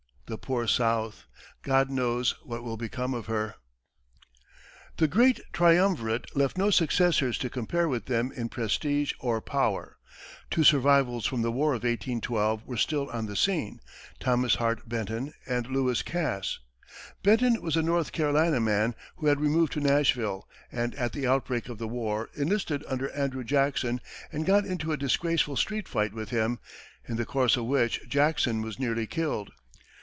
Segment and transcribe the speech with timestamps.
[0.27, 1.25] The poor South!
[1.61, 3.55] God knows what will become of her!"
[4.95, 9.97] The great triumvirate left no successors to compare with them in prestige or power.
[10.49, 13.81] Two survivals from the war of 1812 were still on the scene,
[14.21, 16.59] Thomas Hart Benton and Lewis Cass.
[17.23, 21.67] Benton was a North Carolina man who had removed to Nashville, and at the outbreak
[21.67, 23.99] of the war, enlisted under Andrew Jackson,
[24.31, 26.59] and got into a disgraceful street fight with him,
[27.05, 29.51] in the course of which Jackson was nearly killed.